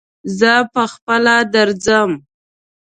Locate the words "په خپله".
0.73-1.35